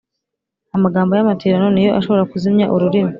amagambo 0.75 1.11
y’amatirano 1.13 1.67
ni 1.71 1.81
yo 1.85 1.91
ashobora 1.99 2.27
kuzimya 2.31 2.65
ururimi 2.75 3.09